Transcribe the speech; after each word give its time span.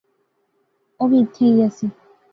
او 0.99 1.05
وی 1.09 1.17
ایتھیں 1.19 1.49
ایہہ 1.49 1.67
سی 1.77 1.87